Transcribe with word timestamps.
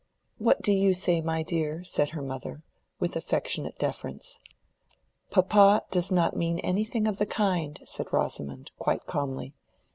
"What 0.39 0.63
do 0.63 0.71
you 0.71 0.95
say, 0.95 1.21
my 1.21 1.43
dear?" 1.43 1.83
said 1.83 2.09
her 2.09 2.23
mother, 2.23 2.63
with 2.99 3.15
affectionate 3.15 3.77
deference. 3.77 4.39
"Papa 5.29 5.83
does 5.91 6.11
not 6.11 6.35
mean 6.35 6.57
anything 6.61 7.07
of 7.07 7.19
the 7.19 7.27
kind," 7.27 7.79
said 7.85 8.07
Rosamond, 8.11 8.71
quite 8.79 9.05
calmly. 9.05 9.53